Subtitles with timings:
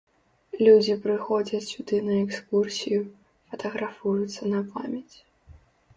[0.67, 2.99] Людзі прыходзяць сюды на экскурсію,
[3.53, 5.17] фатаграфуюцца на памяць.